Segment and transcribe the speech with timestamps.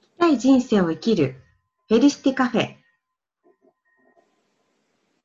[0.00, 1.42] きたい人生を生きる
[1.88, 2.76] フェリシティカフェ。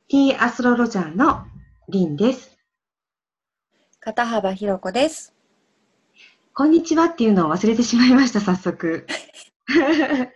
[0.08, 1.46] T アストロロジャーの
[1.90, 2.58] リンです。
[4.00, 5.34] 片幅ひろこです。
[6.54, 9.08] こんにちはっていうのを忘れてしまいました、早速。
[9.68, 10.28] 今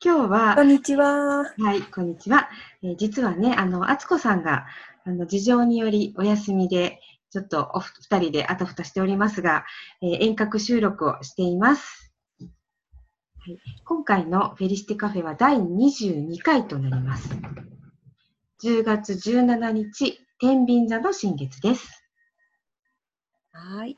[0.00, 1.44] 日はこ、んにちは。
[1.44, 2.48] はい、こんにちは。
[2.82, 4.66] えー実はね、あの、あつこさんが、
[5.04, 9.64] あの、事情によりお休みで、ちょっとおふ二人であたふたしておりますが、
[10.02, 12.07] えー遠隔収録をしています。
[13.48, 17.30] はい、今回のフェリシティカフェは第22回となります。
[18.62, 22.04] 10月17日、天秤座の新月です。
[23.52, 23.96] はい。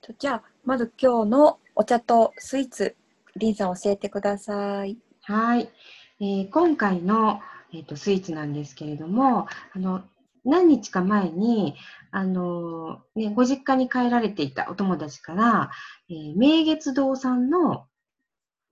[0.00, 2.96] とじゃあ、まず今日のお茶とスイーツ、
[3.36, 4.98] りんさん教えてください。
[5.22, 5.70] はい、
[6.18, 7.40] えー今回の、
[7.72, 10.02] えー、とスイーツなんですけれども、あの
[10.44, 11.76] 何日か前に
[12.10, 15.70] あの、ね、ご実家に帰られていたお友達から、
[16.10, 17.86] えー明月堂さんの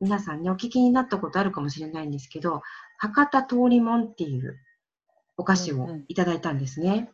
[0.04, 2.60] 皆さんね、お聞きになったことあるかもしれないんですけど、
[2.98, 4.60] 博多通りもんっていう
[5.38, 6.04] お菓子をうんうん。
[6.08, 7.10] いただいたんですね。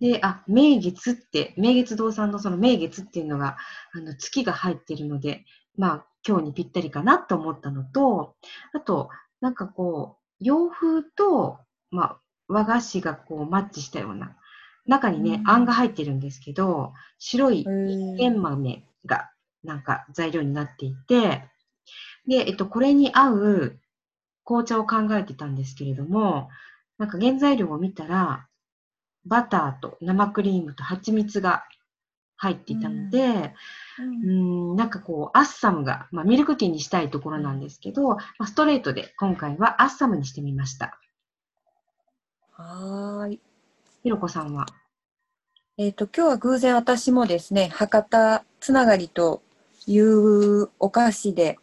[0.00, 3.56] で、あ、明月って、明月堂さんのその明月っていうのが、
[3.92, 5.44] あの月が入ってるので、
[5.76, 8.34] まあ、今日にぴったりかなと思ったのと、
[8.72, 11.60] あと、なんかこう、洋風と、
[11.92, 14.36] まあ、和菓子がこうマッチしたような、
[14.86, 15.48] 中にね、うん。
[15.48, 18.16] あんが入ってるんですけど、白いうん。
[18.16, 19.30] 玄豆が
[19.62, 21.48] なんか材料になっていて、
[22.26, 23.78] で、えっと、これに合う
[24.44, 26.48] 紅茶を考えてたんですけれども、
[26.98, 28.46] なんか原材料を見たら、
[29.26, 31.64] バターと生クリームと蜂蜜が
[32.36, 33.54] 入っていたので、
[33.98, 40.98] うーん、なんかこう、アッサムが、まあ、ミルクティーにしたいところなんですけど、まあ、ストレートで今回はアッサムにしてみました。
[42.52, 43.40] はーい。
[44.02, 44.66] ひろこさんは？
[45.78, 49.42] えっ、と、今日は偶然私もですね、博多つながりと
[49.86, 51.58] いうお菓子で、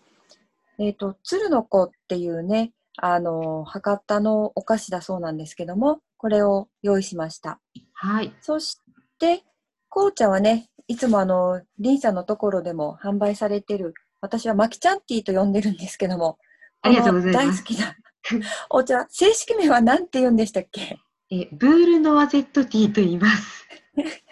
[0.81, 7.59] えっ、と、鶴の子っていうね、あの、博多のお菓子だそうなんですけども、これを用意しました。
[7.93, 8.33] はい。
[8.41, 8.79] そし
[9.19, 9.43] て、
[9.89, 16.39] 紅茶はね、いつもあの、リンさんのところでも販売されてる、私はマキちゃんティーと呼んでるんですけども、
[16.81, 17.95] ありがとうございます大好きな
[18.71, 20.97] お茶、正式名は何て言うんでしたっけ？
[21.29, 23.67] え、ブールノワゼットティーと言います。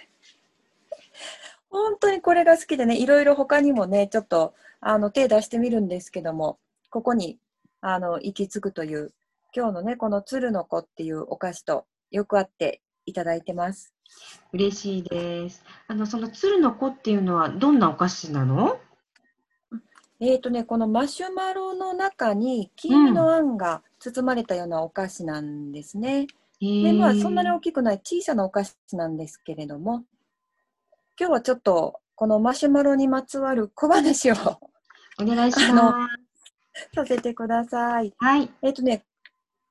[2.29, 6.59] これが好きでね、いろいろ他にもね、ちょっとあの手出してみるんですけども、
[6.91, 7.39] ここに
[7.81, 9.13] あの行き着くという、
[9.51, 13.95] 今日のね、この鶴の子っていうお菓子とよくあっていただいてます。
[14.53, 15.63] 嬉しいです。
[15.87, 18.77] あの、その鶴の子っていうのはどんなお菓子なの？
[20.19, 26.27] えーとね、このマシュマロの中に黄身のあんが包まれたようなお菓子なんですね。
[26.61, 30.03] で、まあそんなに大きくない小さなお菓子なんですけれども、
[31.19, 34.35] 今日はちょっとこのマシュマロにまつわる小話を
[35.23, 36.09] お願いしあま
[36.73, 36.93] す。
[36.93, 38.13] させてください。
[38.17, 38.53] はい。
[38.61, 39.05] えっ、とね、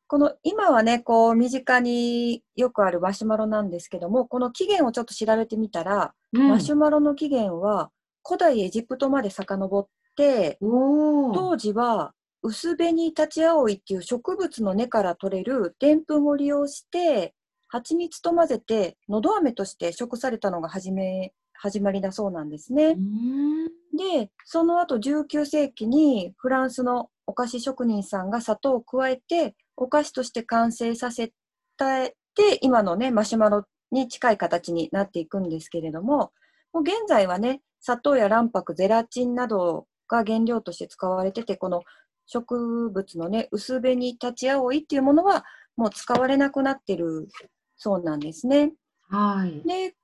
[0.07, 7.91] この今はね、こう身近によくあるマシュマロなんですけども、この起源をちょっと調べてみたら、うんマシュマロの起源は
[8.27, 10.57] 古代エジプトまで遡って。
[10.59, 17.35] 当時は薄紅立ち葵っていう植物の根から取れるでんぷんを利用して
[17.67, 22.97] 蜂蜜と混ぜてのど飴として食されたのが始め始まりだそうなんですねう。
[22.97, 31.33] んでその後19世紀にフランスのお菓子職人さんが砂糖を加えてお菓子として完成させ
[31.77, 32.13] たで
[32.61, 36.33] 今のねマシュマロに近い形になっていくんですけれども
[36.73, 41.83] もう現在はね砂糖や卵白ゼラチンなどが原料として使われててこの
[42.27, 45.45] 植物のね薄紅立ち葵っていうものは
[45.77, 47.29] もう使われなくなってる
[47.77, 48.73] そうなんですね。
[49.09, 49.67] はい。
[49.67, 49.95] で、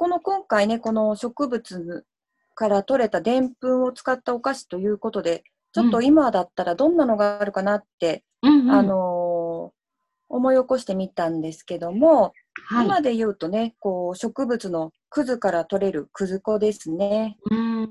[0.00, 2.06] この今回ね、この植物
[2.54, 5.44] から取れたでんぷんを使ったお菓子ということで、
[5.74, 12.32] ちょっと今だったらどんなのがあるかなって、うんうんあ、のー思い起こしてみたんですけども、
[12.64, 12.86] はい。
[12.86, 17.36] 今で言うとね、こう植物のくずから取れるくず粉ですね。
[17.50, 17.90] うん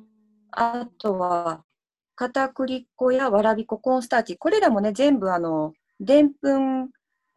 [0.49, 1.63] あとは、
[2.15, 6.89] 片栗粉やわらび粉、コーンスターチ、これらもね、全部あの、でんぷん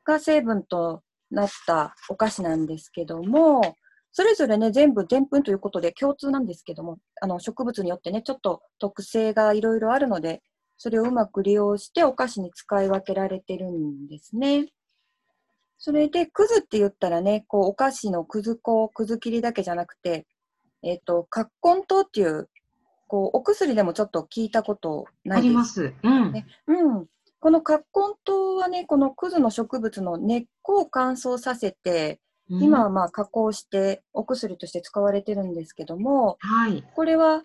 [0.03, 3.77] が成分となったお菓子なんですけども、
[4.15, 10.43] それぞれね、全部でんぷんということで共通なんですけども、あの植物によってね、ちょっと特性がいろいろあるので、
[10.77, 14.67] それをうまく利用してお菓子に使い分けられてるんですね。
[15.79, 20.27] それで、くずって言ったらね、こうお菓子のくず粉、くず切りだけじゃなくて、
[20.83, 22.51] えっ、と、葛根糖っていう、
[23.09, 25.95] こうお薬でもちょっと聞いたことなあいですります。
[26.03, 26.33] うん。
[26.33, 27.07] ねうん。
[27.41, 36.85] この葛根糖はね、このクズの植物の根っこを乾燥させて、今はまあ加工してお薬として使われてるんですけども、はい。
[36.95, 37.45] これは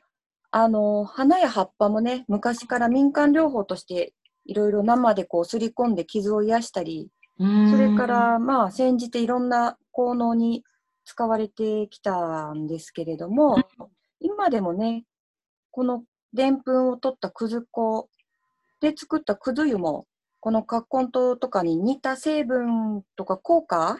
[0.52, 4.14] あの、花や葉っぱもね、昔から民間療法として
[4.46, 10.64] いろいろ生でこうすり込んで傷を癒したり、それからまあ煎じていろんな効能に
[11.06, 13.58] 使われてきたんですけれども、
[14.20, 15.04] 今でもね、
[15.72, 16.04] この
[16.34, 18.10] でんぷんを取ったくず粉
[18.80, 20.08] で作ったくず湯も、
[20.40, 23.98] この葛根湯とかに似た成分とか効果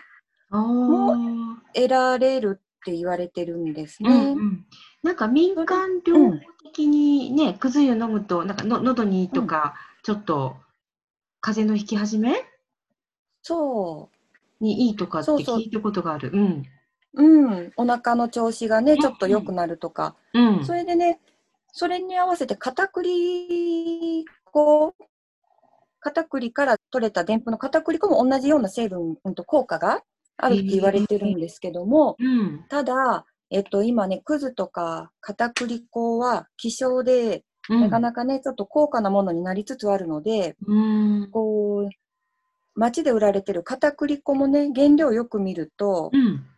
[0.50, 1.16] も
[1.74, 4.10] 得られるって言われてるんですね。
[4.10, 4.32] うん。
[4.34, 4.66] うん、
[5.04, 10.56] なんか民間療法的にね、くず湯飲むと、なんかの喉にいいとか、うん、ちょっと
[11.42, 12.36] 風邪のひき始め？
[13.42, 14.10] そ
[14.60, 14.64] う。
[14.64, 16.32] にいいとかって聞いたことがある。
[16.32, 16.64] そうそううん。
[17.14, 21.20] うん、お腹の調子がね、ちょっと良くなるとか、うん、それでね、
[21.72, 24.96] それに合わせて片栗粉、
[26.00, 30.04] 片栗から取れたでんぷんの片栗粉も同じような成分、うん、と効果が
[30.38, 40.56] あるって言われてるんですけども、えーうん、ただ、えっと、今ね、くずとか片栗粉は希少で、うん、なかなかね、ちょっと高価なものになりつつあるので、
[41.32, 41.90] こう、
[42.76, 46.12] 街で売られてる片栗粉もね、原料よく見ると、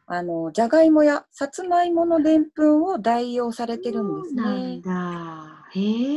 [0.05, 4.81] あの、じゃがいもやさつまいものでんぷんを代用されてるんですね。
[4.83, 5.63] な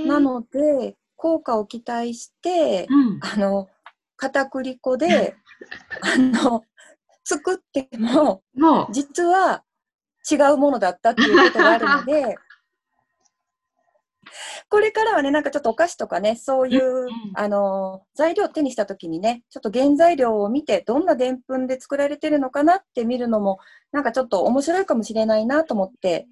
[0.06, 3.68] なので、効果を期待して、うん、あの、
[4.16, 5.36] 片栗粉で、
[6.02, 6.64] あの、
[7.24, 9.64] 作っても、も実は
[10.30, 12.36] 違うものだったっていうことがあるので、
[14.68, 23.58] これからはね、なんかちょっとお菓子とかね、そういう、うん、あの、材料を手にしたときにね、ちょっと原材料を見て、どんなでんぷんで作られてるのかなって見るのも、
[23.90, 26.26] なんかちょっと面白いかもしれないなと思って、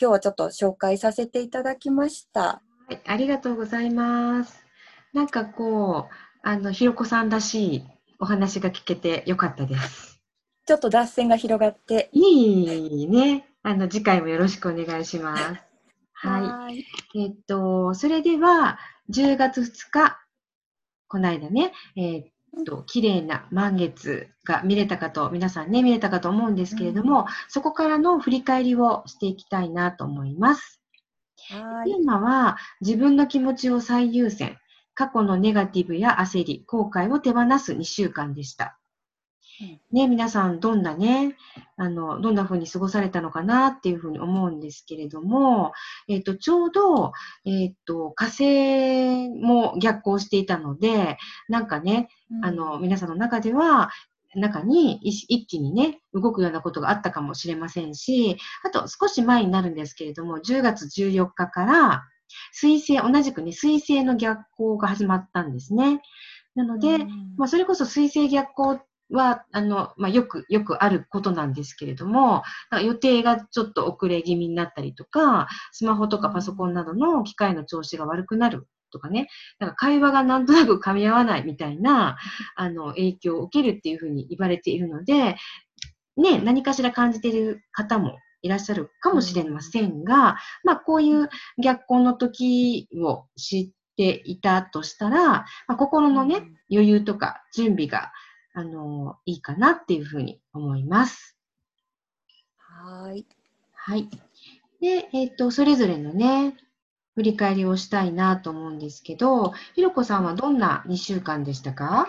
[0.00, 2.40] 今日はちょっと紹介させていただきました。
[2.40, 2.62] は
[2.92, 4.64] い、ありがとうございます。
[5.12, 7.84] なんかこう、あの、ひろこさんらしい
[8.18, 10.15] お話が聞けてよかったです。
[10.66, 12.10] ちょっと脱線が広がって。
[12.12, 13.48] いいね。
[13.62, 15.44] あの、次回もよろしくお願いします。
[16.12, 16.84] はい。
[17.14, 18.78] えっと、それでは、
[19.10, 20.18] 10月2日、
[21.06, 30.82] この間ね、えっと、綺麗な満月が見れたかと、皆さんね、見れたかと思うんですけれども、うん、そこからの振り返りをしていきたいなと思います。
[31.50, 31.92] はい。
[31.92, 34.58] テーマは、自分の気持ちを最優先、
[34.94, 38.80] 過去のネガティブや焦り、後悔を手放す2週間でした。
[39.92, 41.34] ね、皆さんどんなね、
[41.76, 45.72] あの、どんな風に過ごされたのかなっていうふうに思うんですけれども、
[46.08, 47.12] えっ、ー、と、ちょうど、
[47.44, 51.16] えっ、ー、と、火星も逆行していたので、
[51.48, 52.08] なんかね、
[52.42, 53.90] あの、皆さんの中では、
[54.34, 62.04] 中に一気にね、動くようなことがあったかもしれませんし、あと少し前になるんですけれども、10月14日から、
[62.52, 66.02] 水星、同じくね、水星の逆行が始まったんですね。
[66.54, 66.98] なので、
[67.36, 68.80] まあ、それこそ水星逆行
[69.10, 72.42] は、あの、まあ、よく、よくあることなんですけれども、
[72.82, 82.16] 予定がちょっと遅れ気味になったりとか、スマホとかパソコンなどの機械の調子が悪くなるとかね、なんか会話がなんとなく噛み合わないみたいな、
[82.56, 85.36] あの、影響を受けるっていうふうに言われているので、
[86.16, 91.28] ね、何かしら感じている方もいらっしゃるかもしれませんが、まあ、こういう
[91.62, 98.12] 逆行の時を知っていたとしたら、まあ、心のね、余裕とか準備が
[98.58, 101.36] あの、いいかなっていうふうに思います。
[102.56, 103.26] はい。
[103.74, 104.08] はい。
[104.80, 106.56] で、えっ、ー、と、それぞれのね、
[107.16, 112.08] 振り返りをしたいなと思うんですけど、ひろこさんはどんな2週間でしたか？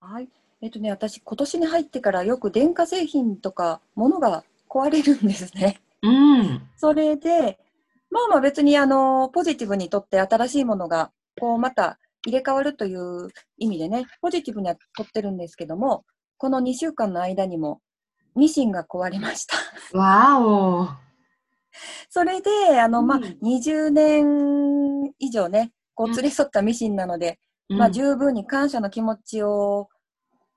[0.00, 0.28] はい。
[0.60, 5.80] えっ、ー、とね、私、今年に入ってからよく電化製品とか、物が壊れるんですね。
[6.02, 6.68] うん。
[6.76, 7.60] それで、
[8.10, 13.28] まあまあ別にあの、ポジティブにとって新しいものが、こうまた入れ替わるという
[13.58, 16.04] 意味でね、ポジティブにはとってるんですけども、
[16.38, 17.80] この2週間の間にも
[18.34, 19.56] ミシンが壊れました。
[19.96, 20.88] わお
[22.08, 27.38] それで、あの、まあ、20年以上ね、こう連れ添ったミシンなので、
[27.68, 29.88] うん、まあ、十分に感謝の気持ちを、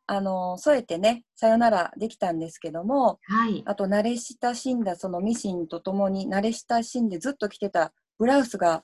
[0.06, 3.64] あの、添えてね、さよならできたんですけども、はい。
[3.66, 8.84] あと、慣れ親しんだそのミシンとともに、慣れ親しんでずっと着てたブラウスが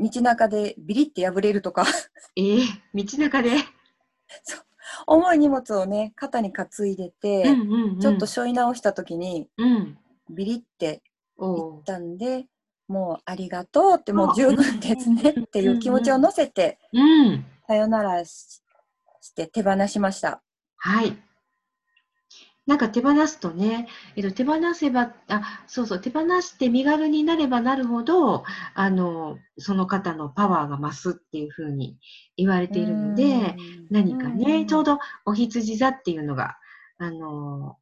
[0.00, 1.84] 道中でビリって破れるとか。
[2.36, 2.60] えー、
[2.94, 3.50] 道中で？
[4.42, 4.64] そう。
[5.06, 9.98] 重い荷物をね肩に担いでて、うんうんうん、ちょっと背負い直した時に、うん、
[10.30, 11.02] ビリって
[11.38, 12.46] 言ったんで
[12.88, 14.34] もうありがとうってもう。
[14.34, 18.62] 十分ですね っていう気持ちを乗せて、うん、さよならし
[19.34, 20.42] て手放しました。
[20.76, 21.29] はい
[22.70, 31.98] なんか手放すとね、えっと、手放せば、あ、そうそう、手放して身軽になればなるほど、あの、その方のパワーが増すっていうふうに
[32.36, 33.56] 言われているので、
[33.90, 36.58] 何かね、ちょうどお羊座っていうのが、
[36.98, 37.76] あの、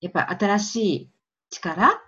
[0.00, 1.10] やっぱり新しい
[1.50, 2.02] 力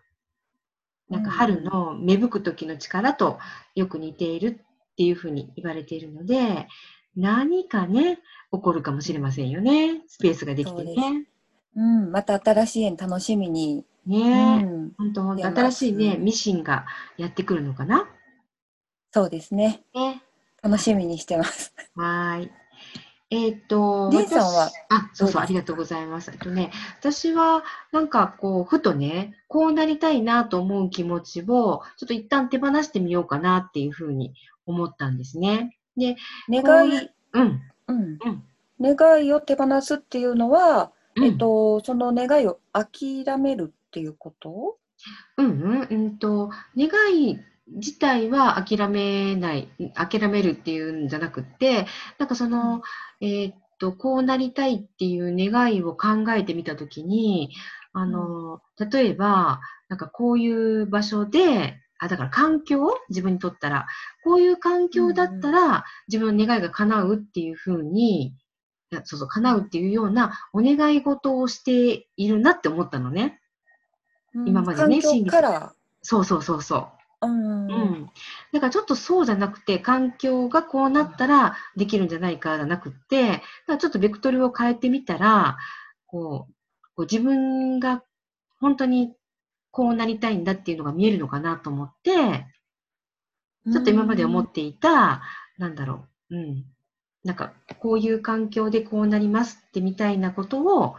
[1.08, 3.38] なんか春の芽吹く時の力と
[3.76, 6.66] よく似ているっていうふうに言われているので、
[7.14, 8.18] 何かね、
[8.50, 10.02] 起こるかもしれませんよね。
[10.08, 11.28] スペースができてね。
[11.76, 13.84] うん、また新しい縁楽しみに。
[14.06, 16.84] ねえ、うん、本当本当新しいね、ミシンが
[17.16, 18.06] やってくるのかな？
[19.12, 19.82] そうですね。
[19.94, 20.22] ね。
[20.62, 21.72] 楽しみにしてます。
[21.96, 22.50] はーい。
[23.30, 24.70] えーっと、リンさんは？
[24.70, 26.30] 私あ、そうそう、ありがとうございます。
[26.30, 34.34] えっとね、私は、なんかこう、ふとね、こうなりたいなと思う気持ちを、ちょっと一旦手放してみようかなっていうふうに
[34.66, 35.78] 思ったんですね。
[35.96, 36.16] で、
[36.50, 38.96] 願い、うん、うん、うん。
[38.96, 40.88] 願いを手放すっていうのは、うん
[41.22, 44.78] えっと、その願いを諦めるっていうこと？
[45.36, 51.86] うんうん、うんと、願い自体は諦めない、諦めるっていうんじゃなくって、
[52.18, 52.82] なんかその、
[53.20, 57.50] えーっと、こうなりたいっていう願いを考えてみたときに、
[57.92, 60.50] あの、例えば、なんかこうい
[60.82, 62.90] う場所で、あ、だから環境？
[63.08, 63.86] 自分にとったら、
[64.24, 68.34] こういう環境だったら、自分の願いが叶うっていうふうに、
[68.90, 73.40] いやそうそう、叶うっていうようなお願い事をしているなって思ったのね。
[74.46, 76.76] 今までね環境から、そうそうそうそ
[77.22, 77.26] う。
[77.26, 78.10] うん、うん。
[78.52, 85.56] だからちょっとそうじゃなくて、環境がこうなったらできるんじゃないかじゃなくって、だからちょっとベクトルを変えてみたら、
[86.06, 86.52] こう、
[86.96, 88.02] こう自分が
[88.60, 89.14] 本当に
[89.70, 92.46] こうなりたいんだっていうのが見えるのかなと思って、
[93.72, 95.22] ちょっと今まで思っていた、
[95.56, 96.64] なんだろう、うん。
[97.24, 100.94] なんか、こういう環境でこうなりますってみたいなことを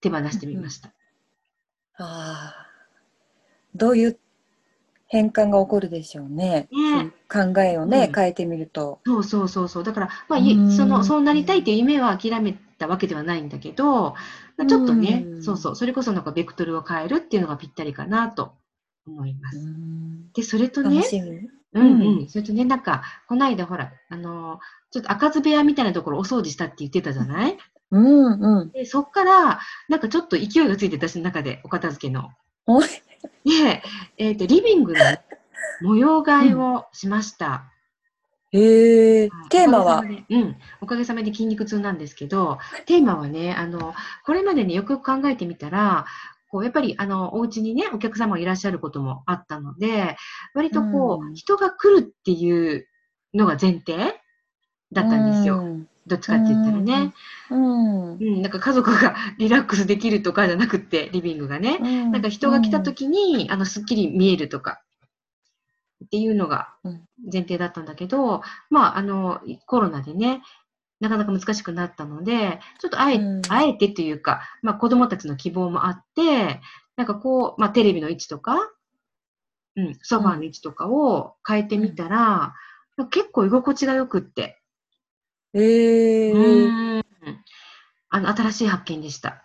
[0.00, 0.88] 手放してみました。
[1.96, 2.66] ああ
[3.74, 4.18] どういう
[5.06, 6.68] 変換が起こるでしょうね。
[6.72, 9.00] ね考えをね、うん変えてみると。
[9.04, 9.84] そうそうそうそう。
[9.84, 10.40] だから、まあ、
[10.76, 14.14] その、そうなりたいっていう夢は諦めたわけではないんだけど、
[14.56, 18.54] まあちょっとね、うんそうそう、それこそなんかベクトルを変えるっていうのがぴったりかなと
[19.06, 19.58] 思います。
[20.34, 21.02] で、それとね。
[21.80, 24.58] うんううんん、それとね、なんか、この間ほら、あのー
[24.92, 27.58] ちょっと開かず部屋みたいなところお掃除したって言ってたじゃない？
[27.90, 28.70] うんうん。
[28.70, 32.30] で、そっから、なんかちょっと勢いがついて私の中で、お片付けの。
[32.66, 32.86] おい。
[33.44, 33.82] で、
[34.18, 35.00] えっ、と、リビングの
[35.82, 37.64] 模様替えをしました。
[38.52, 39.98] へえ、テーマは？
[39.98, 46.06] おかげさまでうん、おかげさまで筋肉痛なんですけど、テーマはね、あの、これまでね、よくよく考えてみたら、
[46.54, 50.16] こう、やっぱり、あの、お家にね、お客様がいらっしゃることもあったので、
[50.54, 52.86] 割とこう、うん人が来るっていう
[53.34, 53.96] のが前提
[54.92, 55.58] だったんですよ。
[55.58, 57.14] うんどっちかって言ったらね。
[57.50, 58.12] うん。
[58.12, 61.78] うん、なんか家族が リラックスできるとかじゃなくって、リビングがね。
[61.80, 64.82] うんなんか人が来た時に、あの、すっきり見えるとか、
[66.04, 70.42] っていうのがうん前提だったんだけど、まあ、あの、コロナでね、
[71.04, 76.60] なかなか難しくなったので、ちょっとあえ,、うんあえてというか、まあ、子供たちの希望もあって、
[76.96, 78.56] なんかこう、まあ、テレビの位置とか、
[79.76, 82.54] うん、ソファーの位置とかを変えてみたら、
[82.96, 84.60] なんか結構居心地が良くって、
[85.52, 87.04] へえ、うん
[88.10, 89.42] あの、新しい発見でした。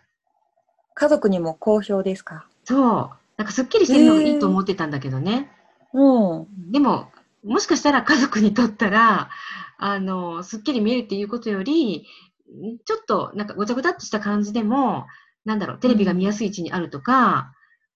[0.93, 2.47] 家族にも好評ですか？
[2.65, 3.09] そう。
[3.37, 5.51] なんかすっきりしてるのがいいと思ってたんだけどね。
[5.93, 6.71] うん。
[6.71, 7.09] でも、
[7.43, 9.29] もしかしたら家族にとったら、
[9.77, 12.07] あの、すっきり見えるっていうことより、
[12.51, 15.05] んちょっとなんかごちゃごちゃっとした感じでも、
[15.45, 17.53] なんだろう、テレビが見やすい位置にあるとか、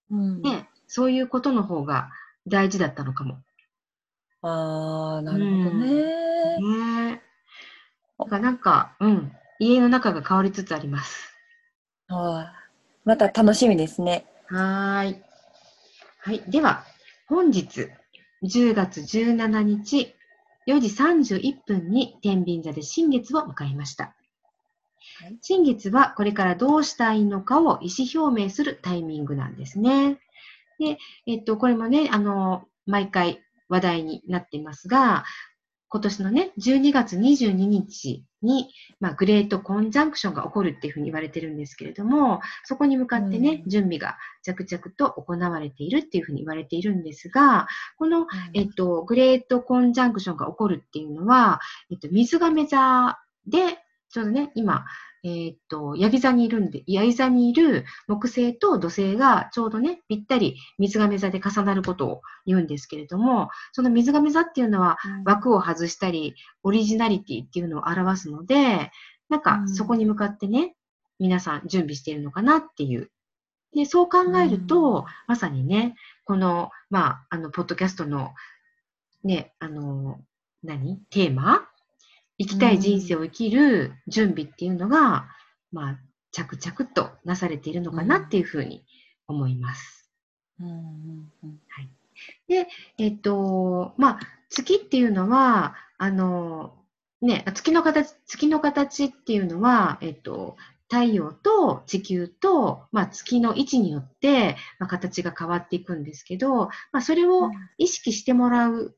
[0.09, 2.09] うん、ね、そういうことの方が
[2.47, 3.41] 大事だったのかも。
[4.41, 5.93] ああ、なるほどね。
[7.09, 7.21] ね
[8.19, 11.33] だからなんか、うん、家の中が変わりつつあります。
[12.07, 12.63] はい
[13.05, 14.25] また楽しみですね。
[14.47, 15.23] はーい。
[16.19, 16.41] はい。
[16.47, 16.85] では、
[17.27, 17.89] 本日、
[18.43, 20.13] 10月17日、
[20.67, 24.03] 4時31分に天秤座で新月を迎えました。
[24.03, 24.09] は
[25.29, 30.17] い新月はこれからどうしたいのかを意思表明するタイミングなんですね。
[30.79, 35.23] で、えっと、これもね、あの、毎回話題になっていますが、
[35.93, 38.69] 今年のね、12月22日に、
[38.99, 43.69] まあ、グレートコンジャンクションが起こるっていうふうに言われてるんですけれども、そこに向かってね、うん。
[43.69, 47.67] 準備が着々と行われているっていうふうに言われているんですが、
[47.99, 51.59] この、えっと、グレートコンジャンクションが起こるっていうのは、
[51.91, 53.77] えっと、水亀座で、
[54.09, 54.85] ちょうどね、今、
[55.25, 68.91] えっと、ヤギ座にいるんで、ヤギ座にいる木星と土星がちょうどね、ぴったり水亀座で重なることを言うんですけれども、その水亀座っていうのは、枠を外したり、オリジナリティっていうのを表すので、
[69.29, 69.69] なんかうん。
[69.69, 70.75] そこに向かってね、
[71.19, 73.09] 皆さん準備しているのかなっていう。
[73.73, 78.33] で、そう考えると、まさにね、この、まあ、あの、ポッドキャストの、
[79.23, 80.19] ね、あの、
[80.63, 80.97] 何？
[81.09, 81.67] テーマ？
[82.37, 85.27] 生きたい人生を生きる準備っていうのが、
[85.71, 85.99] まあ、
[86.31, 88.85] 着々となされているのかなっていうふうに
[89.27, 90.09] 思います。
[90.59, 91.59] うんうんうん。
[92.47, 96.75] で、えっと、まあ、月っていうのは、あの、
[97.21, 100.57] ね、月の形、月の形っていうのは、えっと、
[100.89, 108.95] 太陽と地球と、まあ、月の位置によって、まあ、形が変わっていくんですけど、まあ、それを意識してもらう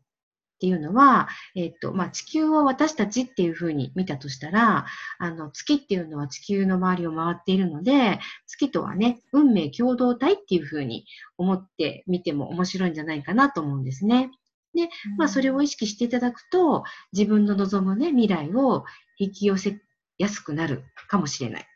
[0.55, 4.85] っていうのは、えっと、まあ、地球を私たちっていうふうに見たとしたら、
[5.19, 11.05] あの、月っていうのは地球の周りを回っているので、月とはね、運命共同体っていうふうに
[11.37, 14.31] 思ってみても面白いんじゃないかなと思うんですね。
[14.73, 18.85] で、まあ、それを意識していただくと、自分の望むね、未来を
[19.17, 19.77] 引き寄せ
[20.17, 21.67] やすくなるかもしれない。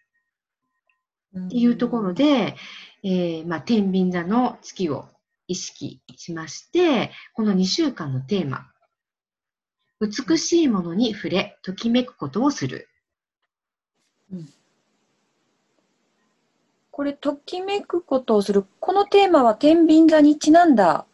[1.37, 2.55] っていうところで、
[3.03, 5.09] えー、まあ、天秤座の月を
[5.49, 8.67] 意識しまして、この2週間のテーマ、
[9.99, 12.87] 美しいものに触れ、ときめくことをする。
[14.31, 14.49] うん、
[16.91, 18.63] これ、ときめくことをする。
[18.79, 21.07] このテーマは天秤座にちなんだ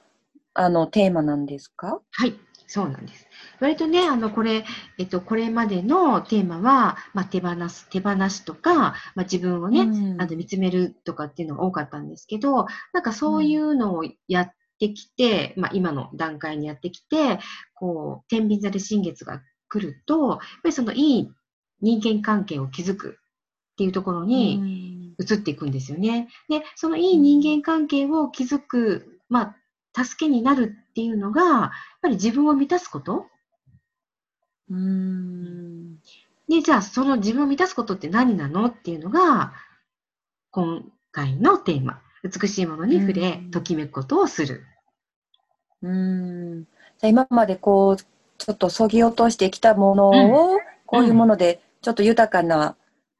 [0.54, 2.02] あのテーマなんですか？
[2.12, 2.36] はい、
[2.68, 3.28] そうなんです。
[3.60, 4.66] 割とね、あの、これ、
[4.98, 17.40] えっと、これまでのテーマは、まあ、手放す、手放しとか、まあ、自分をね、うん、あの見つめるとかっていうのが多かったんですけど、なんかそういうのをやってきて、うん、まあ、今の段階にやってきて、
[17.76, 21.32] こう、天秤座で新月が来ると、やっぱりそのいい
[21.82, 23.18] 人間関係を築く
[23.74, 26.30] っていうところに移っていくんですよね。
[26.50, 29.56] で、そのいい人間関係を築く、まあ、
[29.96, 31.72] 助けになるっていうのが、やっ
[32.02, 33.28] ぱり自分を満たすこと
[34.70, 35.96] うん。
[36.50, 39.54] で、じゃあ、その自分を満たすことって何なのっていうのが、
[40.52, 42.02] 今回のテーマ。
[42.24, 44.66] 美しいものに触れ、ときめくことをする。
[45.84, 46.64] うん。
[46.64, 52.76] じゃあ今までこう、ちょっとそぎ落としてきたものを、うん、こういうもので、ちょっと豊かな、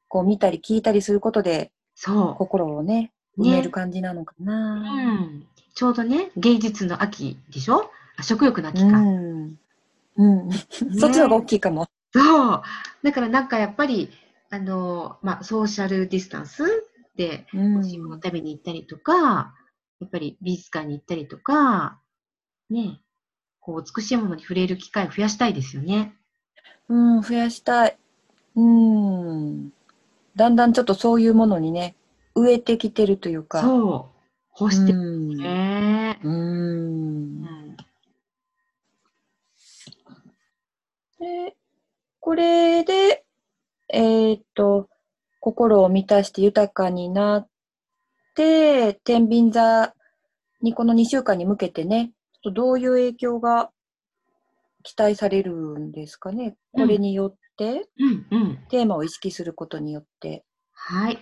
[0.08, 2.34] こう見たり聞いたりすることで、そう。
[2.34, 5.46] 心をね、埋める感じなのかな、ね、うん。
[5.76, 7.90] ちょうどね、芸術の秋でしょ？
[8.22, 8.98] 食欲の秋か。
[8.98, 9.58] うん
[10.16, 10.50] うん、
[10.98, 11.86] そっちの方が大きいかも。
[12.14, 12.62] そう。
[13.02, 14.10] だからなんかやっぱり、
[14.48, 16.64] あの、まあ、ソーシャルディスタンス
[17.14, 17.46] で、
[17.78, 19.54] おし物食べに行ったりとか、
[20.00, 22.00] やっぱり美術館に行ったりとか、
[22.70, 23.00] ね、
[23.60, 26.14] こう、美しいものに触れる機会を増やしたいですよね。
[26.88, 27.98] うん、増やしたい。
[28.54, 29.70] うん。
[30.34, 31.96] だんだんちょっとそういうものにね、
[32.34, 33.60] 植えてきてるというか。
[33.60, 34.15] そう。
[34.58, 36.18] 干してるね。
[36.24, 36.32] うん。
[36.32, 37.76] うん
[41.18, 41.56] で、
[42.20, 43.24] これで、
[43.88, 44.88] えー、っと、
[45.40, 47.48] 心を満たして豊かになっ
[48.34, 49.94] て、天秤座
[50.62, 52.12] にこの2週間に向けてね、
[52.54, 53.70] どういう影響が
[54.82, 60.44] 期待されるんですかね、これによって、うんうん、テーマを意識することによって。
[60.72, 61.18] はい。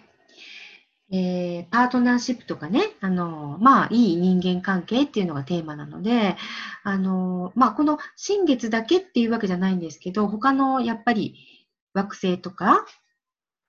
[1.13, 6.37] えー、パートナーシップとかね、あの、まあ、いい人間関係っていうのがテーマなので、
[6.83, 11.37] あの、まあ、この新月だけっていうわけじゃないんですけど、他のやっぱり
[11.93, 12.87] 惑星とか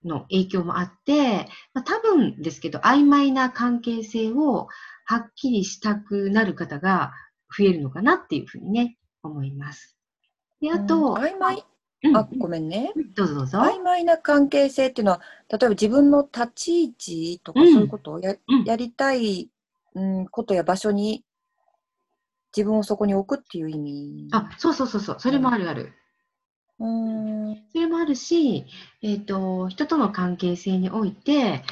[0.06, 4.68] の影響もあって、まあ、多分ですけど、曖昧な関係性を
[5.06, 7.14] はっきりしたくなる方が
[7.56, 9.98] 増えるのかなっていうふうにね、思います。
[10.62, 11.64] で、あと、曖昧？
[12.14, 12.92] あ、ごめんね。
[13.16, 13.60] どうぞどうぞ。
[13.60, 19.50] 曖昧な関係性っていうのは、例えば自分の立ち位置とかそういうことをやうん、やりたい、
[19.94, 21.24] うん、ことや場所に
[22.56, 24.28] 自分をそこに置くっていう意味。
[24.32, 25.94] あ、そうそうそうそう、それもあるある。
[26.80, 28.66] うん、それもあるし、
[29.02, 31.64] えっ、ー、と、人との関係性において、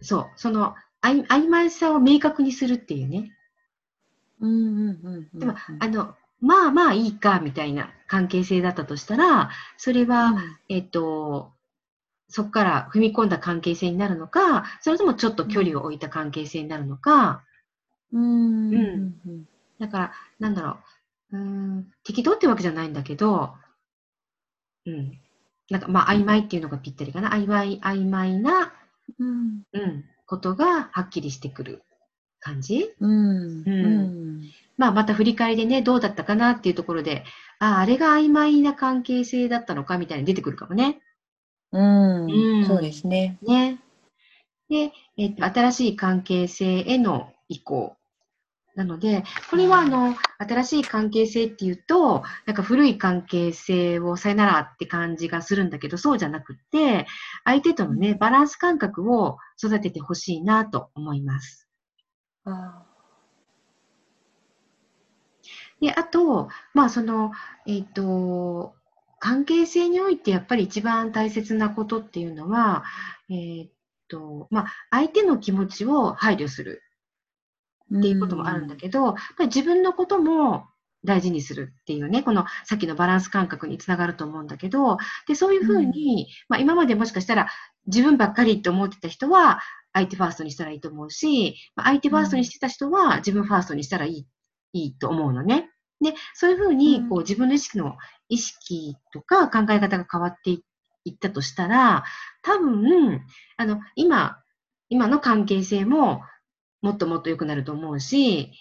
[0.00, 3.32] そう、その曖昧さを明確にするっていうね。
[4.40, 11.52] うんうんうん、でも、あの、まあまあいいか、みたいな関係性だったとしたら、それは、うん、えっと、
[12.28, 17.44] そこから踏み込んだ関係性になるのか、それともちょっと距離を置いた関係性になるのか、
[18.12, 18.74] うん。
[18.74, 19.48] うん。
[19.78, 20.78] だから、なんだろ
[21.32, 23.54] う、うん、適当ってわけじゃないんだけど、
[24.86, 25.18] うん。
[25.70, 27.30] なんか、まあ、曖昧っていうのがぴったりかな。
[27.30, 28.72] 曖昧、曖昧な、
[29.18, 31.82] うん、うん、ことがはっきりしてくる
[32.40, 32.94] 感じ？
[32.98, 33.62] うん。
[33.66, 34.42] うん。
[34.80, 37.22] まあ、また振り返りでね、どうだったかなっていうところで、
[37.58, 41.02] ああ、あれが曖昧な関係性だったのかみたいに出てくるかもね。
[41.70, 43.36] うん、うん、そうですね。
[43.42, 43.78] ね。
[44.70, 47.94] で、えっと、新しい関係性への移行。
[48.74, 57.06] なので、これはあの、新しい関係性っていうと、なんか古い関係性をさよならって感じがするんだけど、そうじゃなくって、
[57.44, 61.68] 相手とのね、バランス感覚を育ててほしいなと思います。
[62.46, 62.86] あ
[65.80, 67.32] で、あと、まあ、その、
[67.66, 68.74] えっ、ー、と、
[69.18, 72.84] 関係性においてやっぱり一番大切なことっていうのは、
[73.28, 73.68] えっ、ー、
[74.08, 76.82] と、まあ、相手の気持ちを配慮する。
[77.98, 80.68] っていうこともあるんだけど、やっぱり自分のことも
[81.04, 87.48] 大事にするっていうね、このさっきのバランス感覚につながると思うんだけど、で、そういうふうに、まあ今までもしかしたら
[87.86, 89.60] 自分ばっかりって思ってた人は、
[89.92, 94.26] 相手ファーストにしたらいいと思うし、まあ相手ファーストにしてた人は自分ファーストにしたらいい、
[94.72, 95.70] いいと思うのね。
[96.00, 97.96] で、そういうふうに、こう自分の意識の
[98.28, 100.62] 意識とか考え方が変わってい
[101.10, 102.04] ったとしたら、
[102.42, 103.20] 多分、
[103.56, 104.38] あの、今、
[104.88, 106.22] 今の関係性も
[106.82, 108.52] もっともっと良くなると思うし、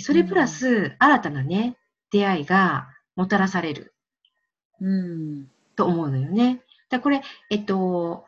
[0.00, 1.76] それプラス新たなね、
[2.10, 3.94] 出会いがもたらされる。
[4.80, 5.50] うん。
[5.76, 6.62] と思うのよね。
[6.88, 8.24] だこれ、えっと、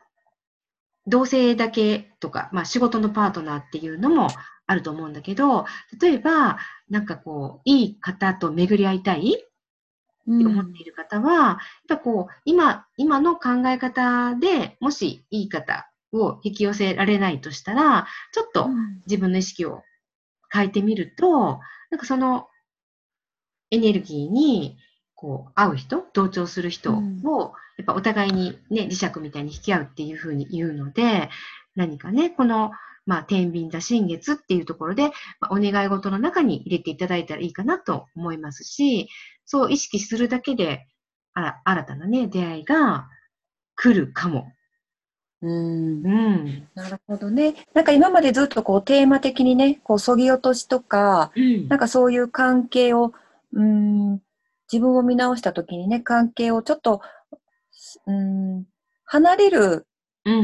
[1.07, 4.27] 同性だけとか、まあ仕事のパートナーっていうのも
[4.67, 5.65] あると思うんだけど、
[5.99, 6.57] 例えば、
[6.91, 9.47] なんかこう、いい方と巡り合いたいって
[10.25, 18.67] 思っている方は、やっぱこう、今、今の考え方でもしいい方を引き寄せられないとしたら、ちょっと
[19.07, 19.83] 自分の意識を
[20.51, 22.49] 変えてみると、なんかその
[23.71, 24.77] エネルギーに
[25.15, 26.91] こう合う人、同調する人
[27.23, 31.29] を、やっぱお互いにね、磁石みたいに引き合うっていうふうに言うので、
[31.75, 32.71] 何かね、この、
[33.11, 35.09] まあ、天秤座新月っていうところで、
[35.41, 39.09] まあ、お願い事の中に入れていただいたらいいかなと思いますし、
[39.43, 40.87] そう意識するだけで、
[41.33, 43.09] あ新たなね、出会いが
[43.75, 44.47] 来るかも。
[45.41, 47.55] うん、うん、なるほどね。
[47.73, 53.11] なんか今までずっとこうテーマ的にね、こうそぎ落としとか、うん、なんかそういう関係を、
[53.51, 54.21] うん、
[54.71, 57.01] 自分を見直したときにね、関係をちょっと、
[58.07, 58.63] うん、
[59.03, 59.85] 離れる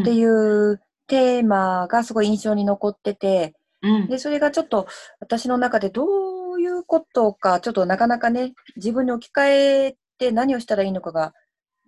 [0.02, 4.88] っていうテーマがすごい印象に残ってて、うん、で、それがちょっと
[5.20, 11.34] 私の中でどういうことか、ちょっとなかなかね、自分に置き換えて何をしたらいいのかが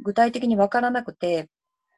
[0.02, 1.50] 具体的にわからなくて、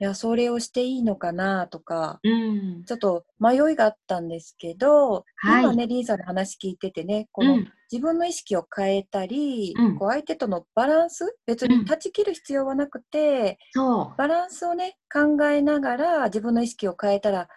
[0.02, 7.60] いや、それをしていいのかなとか、うん、ちょっと迷いがあったんですけど、はい、今ね、リーさんの話聞いててね、この
[7.92, 13.80] 自分の意識を変えたり、うん、こう相手とのバランス、別に断ち切る必要はなくて、う。
[13.80, 17.48] ん、バランスをね、考えながら自分の意識を変えたら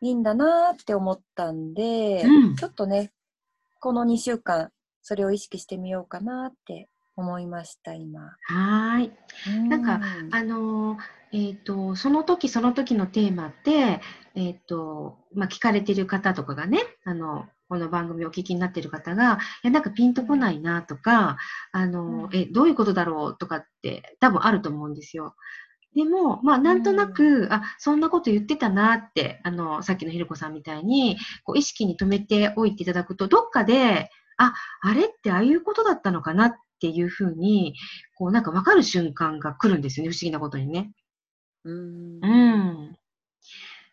[0.00, 2.24] いいんだなって思ったんで、
[2.58, 3.12] ちょっとね、
[3.78, 4.70] この2週間、
[5.02, 6.88] それを意識してみようかなって
[7.22, 8.36] 思いました、今。
[8.42, 9.12] はい。
[9.68, 10.98] なんか、あのー
[11.34, 14.02] えっ、ー、と、その時その時のテーマって、
[14.34, 21.38] えっ、ー、と、まあ、聞かれている方とかがね、あの、この番組をお聞きになっている方が、いや、なんかピンとこないなとか、
[21.72, 25.34] あの、え、どういうことだろうとかって多分あると思うんですよ。
[25.94, 37.76] でも、まあ、なんとなく、あ、そんなこと言ってたなって、あの、さっきのひろこさんみたいに、こう、意識に留めておいていただくと、どっかで、あ、あれってああいうことだったのかなっていうふうに、
[38.16, 40.92] こう、なんかわかる瞬間が来るんですよね、不思議なことにね。
[41.64, 42.96] うん。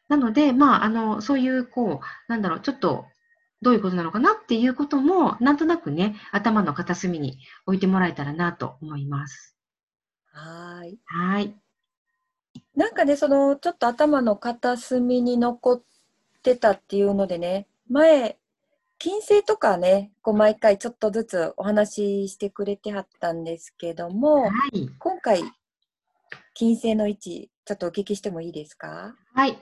[0.08, 3.06] なので、まあ、あの、そういう、こう、なんだろう、ちょっと、
[3.62, 9.56] どういうことなのかなっていうことも、なんとなくね、頭の片隅に置いてもらえたらなと思います。
[10.32, 10.97] はい。
[11.06, 11.56] はい。
[12.75, 15.82] なんかね、その、ちょっと頭の片隅に残っ
[16.41, 18.38] てたっていうのでね、前、
[19.01, 25.41] 金星とかね、こう毎回ちょっとずつお話ししてくれてはったんですけども、はい、今回、
[26.53, 29.15] 金星の位置、ちょっとお聞きしてもいいですか？
[29.33, 29.57] はい。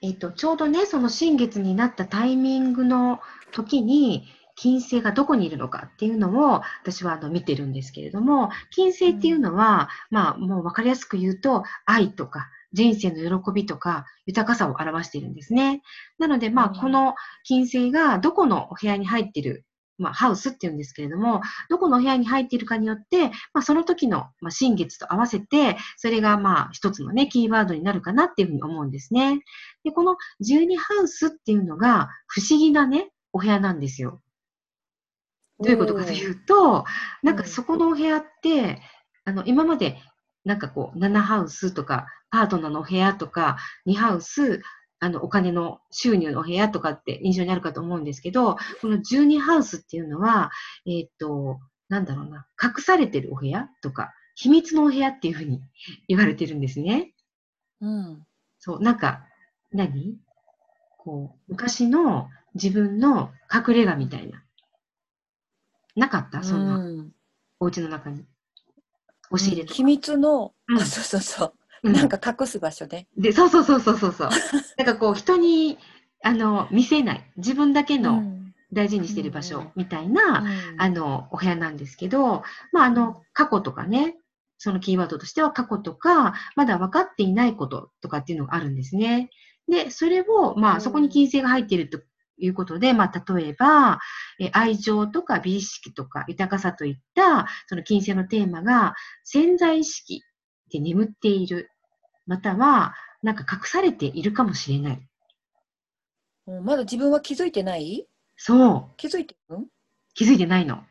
[0.00, 3.20] えっ、ー、と、ちょうどね、その新月になったタイミングの
[3.52, 15.82] 時に、金星がどこにいるのかっていうのを私はあの見てるんですけれども、金星っていうのは、うん、まあもう分かりやすく言うと、愛とか人生の喜びとか豊かさを表しているんですね。
[16.18, 19.64] なので、まあこの金星がどこのお部屋に入っている
[19.98, 29.40] まあ、ハウスっていうんですけれども、どこの部屋に入っているかによって、まあ、その時の、まあ、新月と合わせて、それが、まあ、一つのね、キーワードになるかなっていうふうに思うんですね。
[29.84, 34.20] で、この12ハウスっていうのが、不思議なね、お部屋なんですよ。
[35.60, 36.84] どういうことかというと、
[37.22, 38.82] なんかそこのお部屋って、
[39.24, 39.98] あの、今まで、
[40.46, 44.62] なんかこう、7ハウスとか、パートナーのお部屋とか、2ハウス、
[45.00, 50.52] あの、お金の収入の部屋とかって印象にあるかと思うんですけど、この12ハウスっていうのは、
[50.86, 55.60] えっ、と、なんだろうな、隠されてるお部屋とか、秘密のお部屋っていうふうに
[56.06, 57.12] 言われてるんですね。
[57.80, 58.26] うん。
[58.60, 59.26] そう、なんか、
[59.72, 60.16] 何？
[60.98, 64.44] こう、昔の自分の隠れ家みたいな。
[65.96, 66.44] なかった？
[66.44, 67.12] そんな、うん、
[67.58, 68.24] お家の中に。
[69.30, 71.44] 押し入れとか、秘密の、うん、そうそうそ
[71.82, 71.90] う。
[71.90, 73.06] なんか隠す場所で。
[73.16, 74.30] で、そうそうそうそうそうそう。
[74.78, 75.78] なんかこう、人に、
[76.22, 77.32] あの、見せない。
[77.36, 78.22] 自分だけの
[78.72, 84.16] 大事にしてる場所みたいな、うん、あの、お部屋なんですけど、まあ、あの、過去とかね、
[84.58, 89.30] そのキーワードとしては過去とか、まだ分かっていないこととかっていうのがあるんですね。
[89.68, 92.00] で、それを、まあ、そこに金星が入っていると
[92.38, 93.98] いうことで、まあ、例えば、
[94.38, 98.94] え愛情とか美意識とか豊かさといった、その金星のテーマが
[99.24, 100.22] 潜在意識
[100.70, 101.70] で眠っている。
[102.26, 105.08] または、なんか隠されているかもしれない。
[106.62, 108.06] まだ自分は気づいてない？
[108.36, 108.96] そう。
[108.96, 109.58] 気づいてる
[110.14, 110.84] 気づいてないの。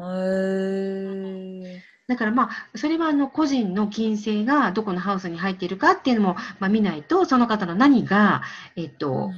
[0.00, 1.80] へー。
[2.06, 8.42] だからまあ、それはあの個人の金星がどこのハウスに入っているかっていうのも、まあ、見ないと、その方の何が、
[8.76, 9.30] えっと、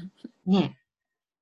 [0.46, 0.78] ね、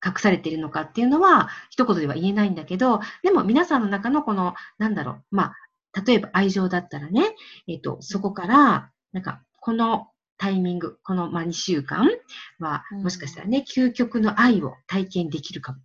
[0.05, 5.53] 隠されているのかっていうのは、一言では言えないんだけど、でも皆さんの中のこの、なんだろう、ま
[5.93, 7.35] あ、例えば愛情だったらね、
[7.69, 12.09] えっと、そこから、なんか、このタイミング、この、まあ、2週間
[12.59, 15.79] は、もしかしたらね、究極の愛を体験できるかも。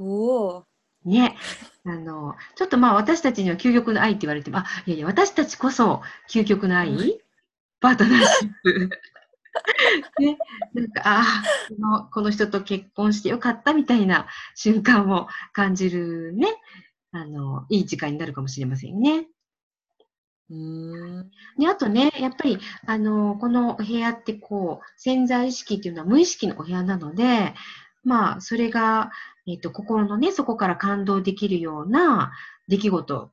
[0.00, 0.64] お
[1.04, 1.36] ね。
[1.84, 7.20] あの、ちょっとまあ私たちには究極の愛って言われても、あ、いやいや、私たちこそ究極の愛、
[7.80, 8.90] パートナーシップ。
[10.20, 10.38] ね、
[10.74, 11.24] なんか、あ
[11.68, 16.48] この、この人と結婚してよかったみたいな瞬間を感じるね、
[17.12, 19.26] あの、いい時間になるかもしれませんね。
[20.50, 27.54] うんであとね、やっぱり、あの、このお部屋ってこう、潜在意識っていうのは無意識のお部屋なので、
[28.02, 29.10] まあ、それが、
[29.46, 32.32] えっ、ー、と、心のね、そこから感動できるような
[32.66, 33.30] 出来事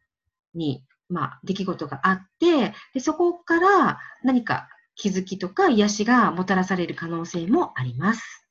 [0.53, 8.47] に、まあ、出来事があって、でそこから何か気づきとか癒しがもたらされる可能性もあります。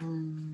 [0.00, 0.52] うん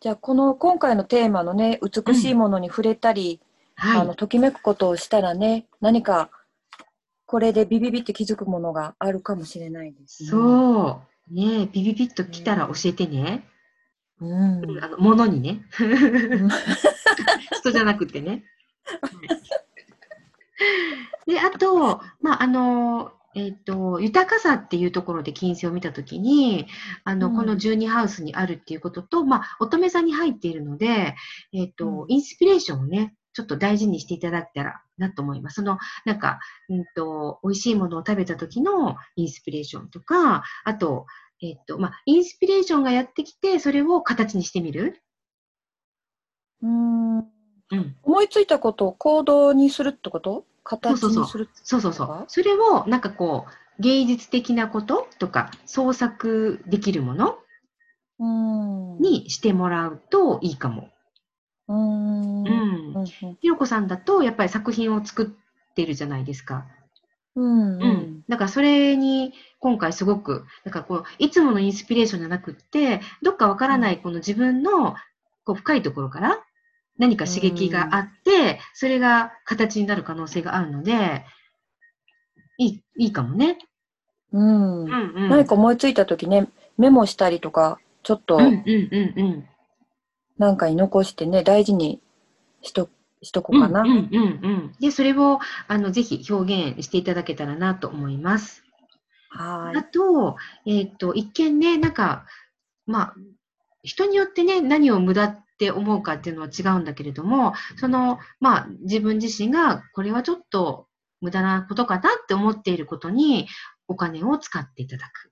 [0.00, 3.40] じゃあ、この今回のテーマのね、美しいものに触れたり、
[3.82, 6.30] うんはい、あのときめくことをしたらね、何か
[7.30, 11.32] これでビビビって気づくものがあるかもしれないです、ね、そう。
[11.32, 13.44] ねビビビッと来たら教えてね。
[14.20, 14.82] うん。
[14.82, 15.64] あの、ものにね。
[17.52, 18.42] 人じゃなくてね。
[21.26, 26.66] で、あと、まあ、あの、えっ、ー、と、豊かさっていうところで金星を見たときに、
[27.04, 31.14] あの、うん、この12ハウスにあるっていうことと、まあ、乙女座に入っているので、
[31.52, 35.56] えっ、ー、と、うん、インスピレーションをね、ちょっと大事にしていただけたらなと思います。
[35.56, 41.06] その、なんか、うんと、美味しいものを食べた時のインスピレーションとか、あと、
[41.42, 45.02] えっと、まあ、インスピレーションがやってきて、それを形にしてみる。
[46.62, 47.18] うん。
[47.18, 47.22] う
[47.76, 47.96] ん。
[48.02, 50.44] 思いついたことを行動にするってこと？
[50.78, 52.24] 形にするそうそうそう。
[52.28, 53.46] それを、なんかこ
[53.78, 57.38] う、芸術的なこととか、創作できるもの
[59.00, 60.90] にしてもらうといいかも。
[61.66, 62.44] うん。
[62.44, 63.06] うん。
[63.06, 66.66] ひろこさんだと、やっぱり作品を作ってるじゃないですか。
[67.34, 68.24] うん、うん。
[68.28, 74.94] だからそれに今回すごく、だからこう、いつものインスピレーションじゃなくって、どっかわからないこの自分の
[75.44, 76.38] こう深いところから
[77.00, 81.24] 何か刺激があって、それが形になる可能性があるので、
[82.58, 83.56] いい、いいかもね。
[84.32, 84.84] うん。
[84.84, 88.38] うんうん、何か思いついたときね、メモしたりとか、ちょっと。
[90.36, 92.02] なんかに残してね、大事に
[92.60, 92.90] しと
[93.22, 93.80] しとこうかな。
[93.80, 98.62] うんうんうんうん、で、それをあのぜひ表現していただけたらなと思います。
[99.30, 99.78] はい。
[99.78, 100.36] あと、
[100.66, 102.26] えっ、ー、と、一見ね、なんか、
[102.84, 103.14] まあ、
[103.82, 110.86] 人によってね、何を無駄って思うかっていうのは違うんだけれども、その、まあ、自分自身がこれはちょっと
[111.20, 113.46] 無駄なことかなって思っていることに
[113.86, 115.30] お金を使っていただく。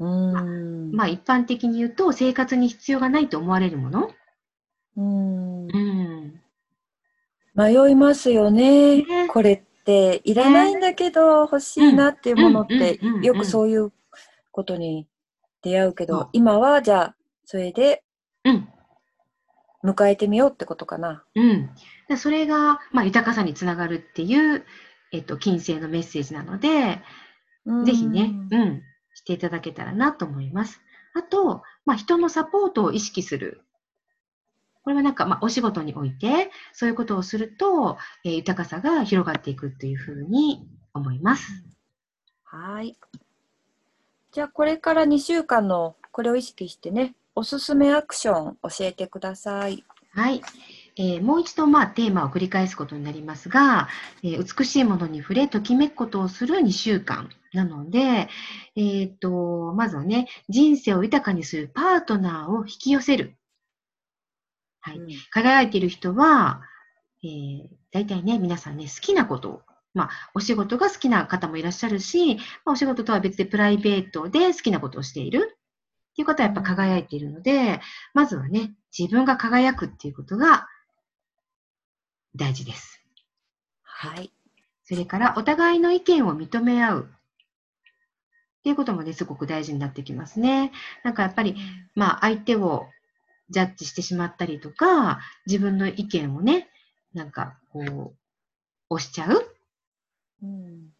[0.00, 4.10] うんまあ一般的に言うと生活に必要がないと思われるもの。
[4.96, 5.66] うん。
[5.66, 6.40] うん。
[7.54, 9.02] 迷いますよね。
[9.02, 13.92] ねこれっていらないんだけど欲しいなっていうものってよくそういう
[14.52, 15.06] ことに
[15.62, 18.04] 出会うけど、今はじゃあそれで
[19.84, 21.24] 迎えてみようってことかな。
[21.34, 21.70] うん。
[22.16, 24.64] それが、まあ、豊かさにつながるっていう、
[25.12, 27.00] えっと、金星のメッセージなので、
[27.84, 28.82] ぜひね、うん、
[29.14, 30.80] していただけたらなと思います。
[31.14, 33.62] あと、まあ、人のサポートを意識する。
[34.82, 41.64] これはなんか、まあ、お仕事において、そういうことをすると、えー、豊かさが広がっていくというふうに思います。
[42.44, 42.96] はい。
[44.32, 49.84] じゃあ、これから2週間のこれを意識してね、おすすめアクション教えてください。
[50.10, 50.42] はい。
[50.96, 53.86] えー、もう一度、まあ、テーマを繰り返すことになりますが、
[54.24, 63.36] えー、美しいものに触れ、ときめくことをする2週間なので、えっ、ー、と、まずはね、人生を豊かにするパートナーを引き寄せる。
[64.80, 64.98] はい。
[64.98, 66.62] うん、輝いている人は、
[67.22, 69.62] えー、大体ね、皆さんね、好きなことを、
[69.94, 75.57] まあ、お仕事が好きな方もいらっしゃるし、まあ、お仕事とは別でプライベートで好きなことをしている
[76.18, 77.80] っていう方はやっぱ輝いているので、
[78.12, 80.66] まずはね、自分が輝くっていうことが
[82.34, 83.04] 大事です。
[83.84, 84.32] はい。
[84.82, 87.02] それから、お互いの意見を認め合う。
[87.02, 90.72] っっていうこともね、すごく大事になってきますね。
[91.04, 91.54] なんかやっぱり、
[91.94, 92.88] まあ相手を
[93.50, 96.68] ジャッジしてしまったりとか、自分の意見をね、
[97.14, 98.16] なんかこう、
[98.90, 99.56] 押しちゃう
[100.42, 100.97] うん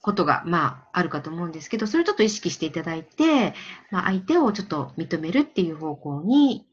[0.00, 3.54] ことが、まあ、あるかと思うんですけど、それをちょっと意識していただいて、
[3.90, 6.66] まあ、相手をちょっと認めるっていう方向に、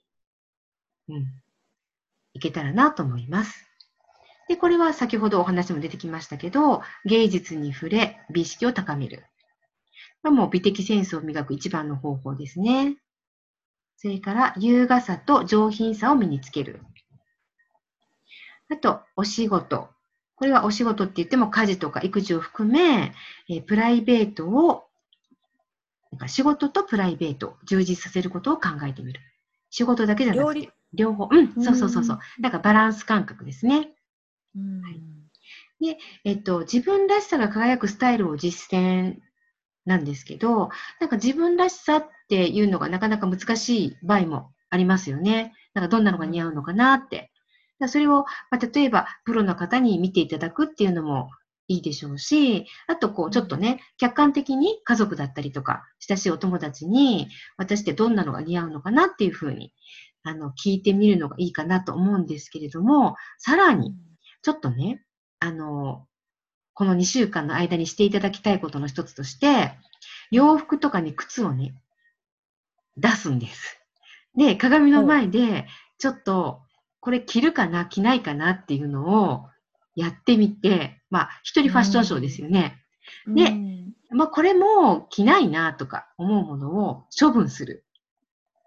[1.10, 1.26] うん、
[2.34, 3.66] いけたらなと思います。
[4.48, 9.26] で、これは先ほどお話も出てきましたけど、芸術に触れ、美意識を高める。
[10.22, 12.98] これもう美的センスを磨く一番の方法ですね。
[13.98, 16.82] それから、優雅さと上品さを身につける。
[18.70, 19.95] あと、お仕事。
[20.36, 23.14] これはお仕事って言っても家事とか育児を含め、
[23.50, 24.84] えープライベートを、
[26.12, 29.22] なんか仕事とプライベート、充実させることを考えてみる。
[29.70, 31.30] 仕事だけじゃなくて両方。
[31.32, 32.20] うん、そうそうそうそう。
[32.40, 33.90] なんかバランス感覚ですね。
[34.56, 34.82] うん
[36.24, 39.18] えっと、自分らしさが輝くスタイルを実践
[39.86, 40.70] なんですけど、
[41.00, 45.54] なんか自分らしさっていうのがなかなか難しい場合もありますよね。
[45.74, 47.32] なんかどんなのが似合うのかなって。
[47.88, 51.30] それを、まあ、例えばプロの方に見ていただくっていうのも
[51.68, 59.74] いいでしょうし、あとこうちょっとね、客観的に家族だったりとか、親しいお友達に私ってどんなのが似合うのかなっていうふうに、
[60.24, 63.96] あの、聞いてみるのがいいかなと思うんですけれども、さらに、
[64.42, 65.04] ちょっとね、
[65.40, 66.08] あの、
[66.74, 69.72] この2週間の間にしていただきたいことの一つとして、
[70.32, 71.76] 洋服とかに靴をね、
[72.98, 73.80] 出すんです。
[74.36, 76.62] で、鏡の前で、ちょっと、
[77.06, 79.46] これ着るかな、着ないかなっていうのを
[79.96, 82.82] やってみて、まあ、一人ファッションショーですよね。
[83.28, 87.86] でうんまあ、これも着ないなとか思うものを処分する。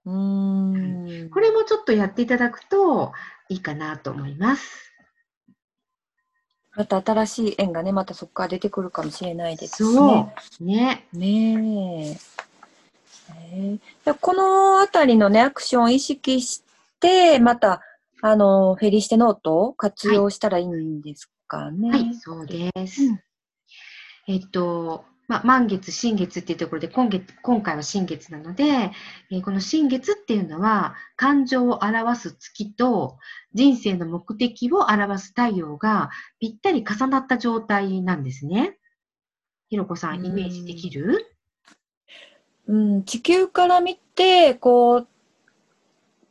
[0.04, 3.12] うんこれもちょっとやっていただくと
[3.48, 4.92] いいかなと思います。
[6.76, 10.34] また新しい縁がね、またそこから出てくるかもしれないですしそね。
[10.60, 10.64] う。
[10.64, 11.08] ね。
[11.12, 12.18] ね
[14.06, 14.14] え。
[14.20, 16.62] このあたりのね、アクションを意識し
[17.00, 17.82] て、また、
[18.20, 21.90] あの、フェリシテノートを活用したらいいんですかね。
[21.90, 23.02] はい、そうです。
[23.04, 23.20] うん
[24.30, 28.90] えっと、まあ、満月、新月っていうところで、今月、今回は新月なので、
[29.30, 33.16] えーこの新月っていうのは、感情を表す月と、
[33.54, 38.76] 人生の目的を表す太陽がぴったり重なった状態なんですね。
[39.70, 41.34] ひろこさん、イメージできる？
[42.66, 45.08] うん、地球から見て、こう、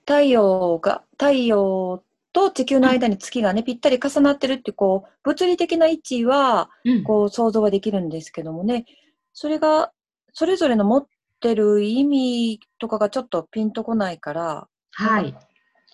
[0.08, 7.04] 太陽が、太陽と地球の間に月がね、ぴったり重なってるって、こう、物理的な位置は、うん。
[7.04, 8.86] こう、想像はできるんですけどもね、
[9.34, 9.92] それが、
[10.32, 11.08] それぞれの持っ
[11.42, 15.36] てる意味とかがちょっとピンとこないから、はい。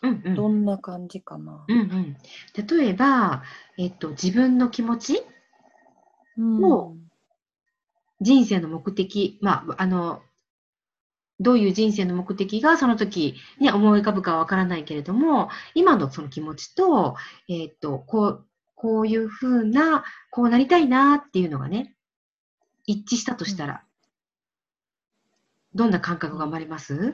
[0.04, 0.36] うんうん。
[0.36, 1.65] どんな感じかな。
[1.67, 2.17] うんうん。
[2.67, 3.41] 例えば、
[3.78, 5.23] えっと、自分の気持ち
[6.38, 6.97] うんも
[8.21, 10.21] 人生の目的、まあ、あの、
[11.39, 17.15] どういう人生の目的がその時、ね、思い浮かぶかはわからないけれども、今のその気持ちと、
[17.50, 21.96] えっと、こう、こういうふうな、こうなりたいなっていうのがね、
[22.86, 23.84] 一致したとしたら、
[25.74, 27.13] どんな感覚が生まれます？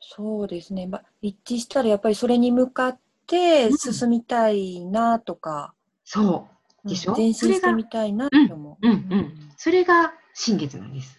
[0.00, 0.86] そうですね。
[0.86, 6.48] まあ、一致したらやっぱりそれに向かってうん進みたいなとか、そ
[6.84, 6.88] う。
[6.88, 7.12] でしょ？
[7.12, 8.86] うん前進してみたいなって思う。
[8.86, 9.50] うんうん。
[9.56, 11.18] それが新月なんです。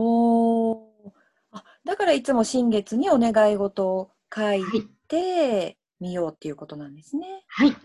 [0.00, 1.12] おー
[1.52, 4.88] あだからいつも新月にお願い事を書いはい。
[5.08, 7.44] てみようっていうことなんですね。
[7.48, 7.76] はい。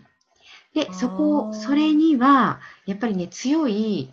[0.74, 4.10] でそこ、それには、やっぱりね、強い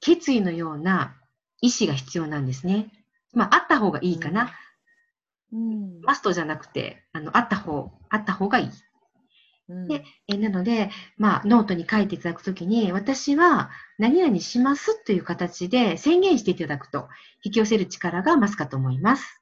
[0.00, 1.16] 決意のような
[1.62, 2.92] 意志が必要なんですね。
[3.32, 4.52] まあ、あった方がいいかな。
[5.52, 8.70] うんマストじゃなくて、あの、あった方、あった方がいい。
[9.72, 17.08] うんでえなので、まあ、ノートに書いていただくときに、私は何々しますという形で宣言していただくと、
[17.44, 19.40] 引き寄せる力が増すかと思います。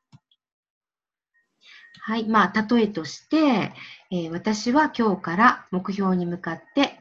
[2.03, 2.25] はい。
[2.29, 3.73] まあ、例えとして、
[4.11, 6.99] えー私は今日から目標に向かって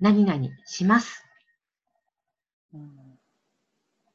[0.00, 1.24] 何々します。
[2.72, 3.10] うん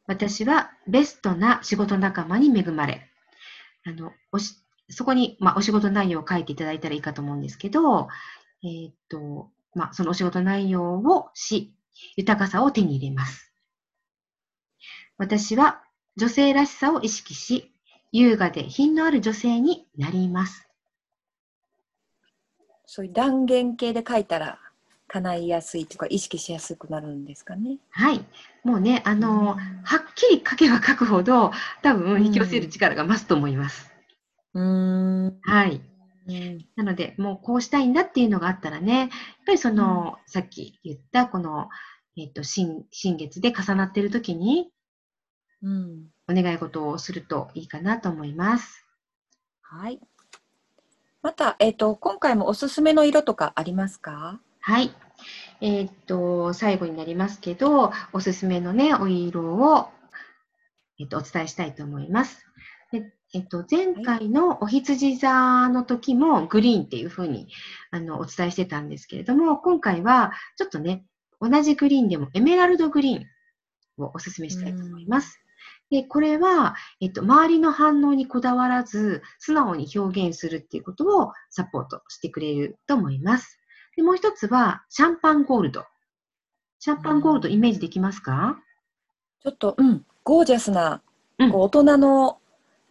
[0.07, 3.09] 私はベストな仕事仲間に恵まれ、
[3.85, 8.07] あの、おしそこに、まあ、お仕事内容を書いていただいたらいいかと思うんですけど、
[8.63, 11.73] えーっと、まあ、そのお仕事内容をし、
[12.15, 13.51] 豊かさを手に入れます。
[15.17, 15.81] 私は
[16.17, 17.71] 女性らしさを意識し、
[18.11, 20.67] 優雅で品のある女性になります。
[22.85, 24.59] そういう断言系で書いたら
[25.07, 27.77] 叶いやすいとか意識しやすくなるんですかね。
[27.89, 28.23] はい。
[28.63, 33.94] もうね、あの、うんはっきり書けば書くほど、多分うん引き寄せる力が増すと思います。
[34.55, 35.81] うーんはい。
[36.27, 39.09] うんなので、もうこうしたいんだっていうのがあったらね、やっ
[39.45, 41.69] ぱりその、さっき言ったこの、
[42.17, 44.71] えっ、と、新、新月で重なっている時に、
[45.61, 46.09] うん。
[46.27, 48.83] お願い事をするといいかなと思います。
[49.61, 49.99] はい。
[51.21, 54.39] また、えっ、と、今回もおすすめの色とかありますか？
[54.61, 54.91] はい。
[55.61, 59.89] えーっと、最後になりますけど、おすすめのね、お色を、
[60.99, 62.44] えっと、お伝えしたいと思います。
[63.35, 67.49] でえっと、前回のお羊座の時もグリーンっていう風に
[67.91, 71.03] あのお伝えしてたんですけれども、今回はちょっとね、
[71.41, 75.41] 同じグリーンでもエメラルドグリーンをおすすめしたいと思います。
[75.91, 83.59] で、これは、えっと、周りの反応にこだわらず、素直に表現するっていうことをサポートしてくれると思います。
[83.97, 85.83] で、もう一つは、シャンパンゴールド。
[86.79, 88.57] シャンパンゴールドイメージできますか？
[89.43, 91.01] ちょっと、うん、ゴージャスな、
[91.37, 92.39] うんこう大人の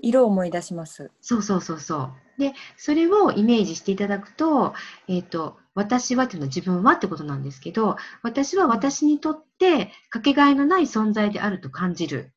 [0.09, 1.11] 色を思い出します。
[1.21, 2.13] そうそうそうそう。
[2.39, 4.75] で、それをイメージしていただくと、
[5.09, 12.33] えっ、と、私はっていうのは自分はってことなんですけど、私は私にとってかけがえのない存在であると感じる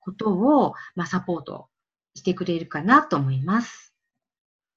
[0.00, 1.68] ことを、まあ、サポート
[2.14, 3.94] してくれるかなと思います。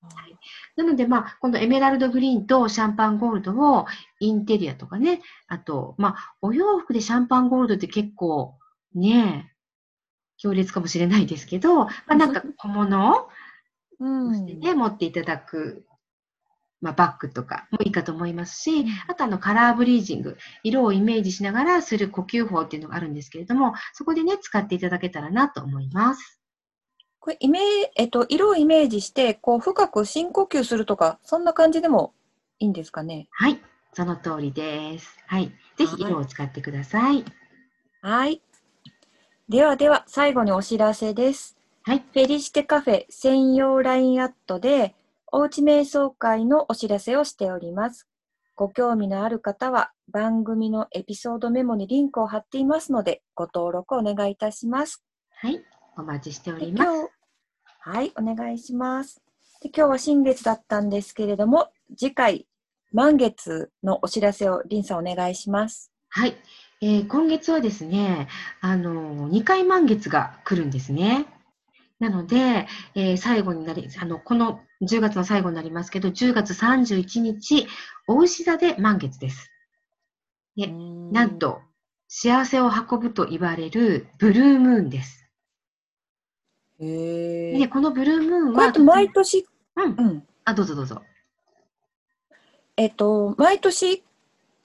[0.02, 0.32] はい
[0.76, 3.86] なので、まあ、このエメラルドグリーンとシャンパンゴールドを
[4.20, 8.56] インテリアとかね、あと、まあ、お洋服でシャンパンゴールドって結構
[8.96, 9.51] ね、
[10.42, 13.30] 強烈かもしれないですけど、まあ、なんか小物
[14.00, 15.86] うんとしてね、持っていただく、
[16.82, 26.42] まあ、バッグとかもいいかと思いますし、うんあとあのカラーブリージング、色をイメージしながらする呼吸法っていうのがあるんですけれども、そこでね、使っていただけたらなと思います。
[27.20, 27.64] これイメー
[27.98, 32.16] えっと、色をイメージして、こう、深く深呼吸するとか、そんな感じでも
[32.58, 33.28] いいんですかね？
[33.30, 33.62] はい、
[33.94, 35.20] その通りです。
[35.28, 35.54] はい。
[35.78, 37.24] ぜひ色を使ってください。
[38.02, 38.42] はい。
[39.52, 41.58] ではでは、最後にお知らせです。
[41.84, 42.00] はい。
[42.14, 44.96] フェリシテカフェ専用 LINE アットで、
[45.30, 48.08] おうち瞑想会のお知らせをしております。
[48.56, 55.04] ご興味のある方は、番組のエピソードメモにリンクを貼っていますので、ご登録お願いいたします。
[55.32, 55.62] はい。
[55.98, 57.10] お待ちしておでります。
[57.82, 59.22] はい、お願いします。
[59.62, 62.48] で今日は新月だったんですけれども、次回、
[62.94, 65.92] 満月のお知らせを、りんさんお願いします。
[66.08, 66.38] はい。
[66.84, 68.28] えー今月はですね、
[68.60, 71.28] あのー、2回満月が来るんですね。
[72.00, 77.68] なので、えー最後になり、あの、この10月の最後になりますけど、10月31日、
[78.08, 79.52] お牛座で満月です。
[80.56, 80.68] ね
[81.12, 81.62] なんと、
[82.08, 85.30] 幸せを運ぶと言われるブルームーンです。
[86.80, 90.14] へで、このブルームーンは、毎年、うんう。
[90.14, 90.28] ん。
[90.46, 91.04] あ、どうぞどうぞ。
[92.76, 94.04] えっと、毎年、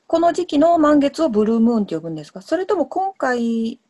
[0.07, 2.41] この時期の満月をブルームーンって呼ぶんですか？
[2.43, 3.81] それとも今回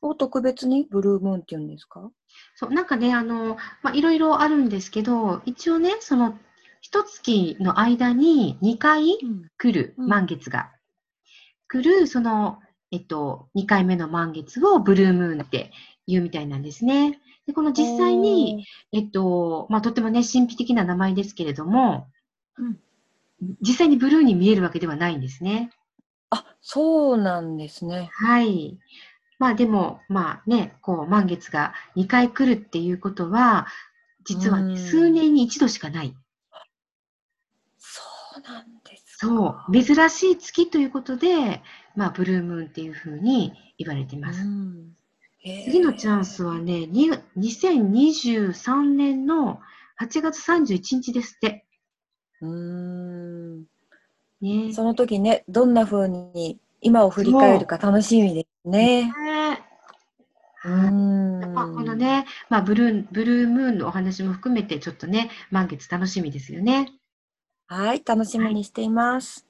[0.00, 2.10] を特別にブルームーンって言うんですか？
[2.54, 6.38] そう、なんかね、あの、まあ、いろいろあるんですけど、一応ね、その、
[6.80, 9.18] 一月の間に2回
[9.58, 10.06] 来るうん。
[10.06, 10.70] 満月が、
[11.66, 12.60] 来る、その、
[12.92, 15.72] えっと、2回目の満月をブルームーンって
[16.06, 17.18] 言うみたいなんですね。
[17.48, 22.06] で、この実際に、、えっと、まあ、とってもね、神秘的な名前ですけれども、
[22.58, 22.78] うん
[23.60, 25.70] 実際にブルーに見えるわけではないんですね。
[26.30, 28.10] あ、そうなんですね。
[28.12, 28.78] はい。
[29.38, 33.66] まあでも、まあね、こう、満月が2回来るっていうことは、
[34.24, 36.14] 実はね、うん数年に一度しかない。
[37.78, 38.02] そ
[38.38, 39.26] うなんですか。
[39.26, 41.62] そう、珍しい月ということで、
[41.94, 44.40] まあ、ブルームーンっていうふうに言われてます。
[45.64, 49.60] 次のチャンスはね、に2023年の
[50.00, 51.67] 8月31日ですって。
[52.40, 53.66] うーん
[54.40, 54.72] ね。
[54.72, 59.12] その時ね、どんな風に今を振り返るか楽しみですね。
[59.12, 59.64] ね
[60.64, 66.92] うはいんまあ、このね、まあ、ブルー、ブルームーンのお話も含めて、ちょっとね、満月楽しみですよね。
[67.66, 69.46] はい、楽しみにしています。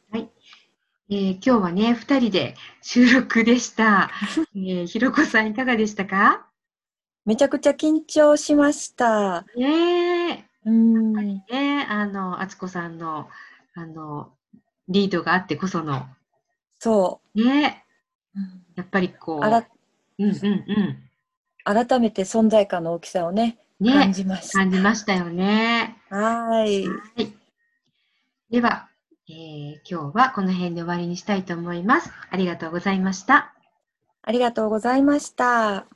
[1.10, 4.10] えー今日はね、二人で収録でした。
[4.54, 6.46] えーひろこさんいかがでしたか？
[7.24, 9.46] めちゃくちゃ緊張しました。
[9.56, 10.07] ねえ。
[10.64, 11.12] うん。
[11.14, 13.28] ね、あの、あつこさんの、
[13.74, 14.32] あの、
[14.88, 16.06] リードがあってこその、
[16.78, 17.84] そね、
[18.34, 18.40] う。
[18.40, 19.68] うんやっぱりこう、あら
[20.18, 21.10] うんうんうん。
[21.64, 24.58] 改めて存在感の大きさをね、感ね、じました。
[24.60, 25.96] 感じましたよね。
[26.10, 26.86] はい。
[26.86, 27.32] はい。
[28.50, 28.88] では、
[29.28, 32.10] えー今日はこの辺で終わりにしたいと思います。
[32.30, 33.54] ありがとうございました。
[34.22, 35.86] ありがとうございました。